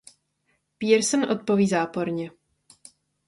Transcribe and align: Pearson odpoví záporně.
Pearson 0.77 1.23
odpoví 1.31 1.67
záporně. 1.67 2.31